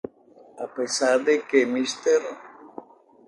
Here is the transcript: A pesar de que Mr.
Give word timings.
A 0.65 0.67
pesar 0.77 1.17
de 1.27 1.35
que 1.49 1.59
Mr. 1.73 2.21